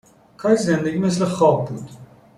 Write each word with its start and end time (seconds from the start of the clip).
کاش 0.37 0.59
زندگی 0.59 0.99
مثل 0.99 1.25
خواب 1.25 1.65
بود 1.65 1.89